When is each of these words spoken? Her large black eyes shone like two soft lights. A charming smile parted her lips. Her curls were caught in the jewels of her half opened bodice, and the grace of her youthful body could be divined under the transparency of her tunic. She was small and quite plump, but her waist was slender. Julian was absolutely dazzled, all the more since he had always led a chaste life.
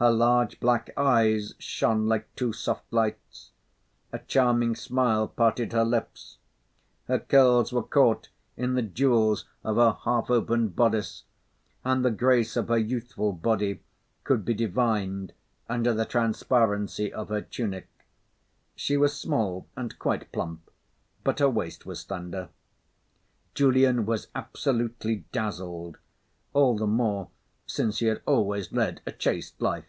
Her 0.00 0.10
large 0.10 0.60
black 0.60 0.88
eyes 0.96 1.52
shone 1.58 2.06
like 2.06 2.34
two 2.34 2.54
soft 2.54 2.90
lights. 2.90 3.50
A 4.14 4.18
charming 4.18 4.74
smile 4.74 5.28
parted 5.28 5.74
her 5.74 5.84
lips. 5.84 6.38
Her 7.06 7.18
curls 7.18 7.70
were 7.70 7.82
caught 7.82 8.30
in 8.56 8.72
the 8.76 8.80
jewels 8.80 9.44
of 9.62 9.76
her 9.76 9.98
half 10.04 10.30
opened 10.30 10.74
bodice, 10.74 11.24
and 11.84 12.02
the 12.02 12.10
grace 12.10 12.56
of 12.56 12.68
her 12.68 12.78
youthful 12.78 13.32
body 13.34 13.82
could 14.24 14.42
be 14.42 14.54
divined 14.54 15.34
under 15.68 15.92
the 15.92 16.06
transparency 16.06 17.12
of 17.12 17.28
her 17.28 17.42
tunic. 17.42 17.90
She 18.74 18.96
was 18.96 19.12
small 19.14 19.68
and 19.76 19.98
quite 19.98 20.32
plump, 20.32 20.70
but 21.24 21.40
her 21.40 21.50
waist 21.50 21.84
was 21.84 22.00
slender. 22.00 22.48
Julian 23.54 24.06
was 24.06 24.28
absolutely 24.34 25.26
dazzled, 25.30 25.98
all 26.54 26.74
the 26.78 26.86
more 26.86 27.28
since 27.66 28.00
he 28.00 28.06
had 28.06 28.20
always 28.26 28.72
led 28.72 29.00
a 29.06 29.12
chaste 29.12 29.60
life. 29.62 29.84